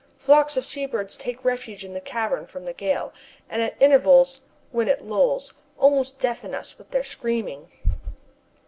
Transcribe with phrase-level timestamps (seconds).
[0.17, 3.13] Flocks of seabirds take refuge in the cavern from the gale,
[3.47, 7.71] and at intervals, when it lulls, almost deafen us with their screaming.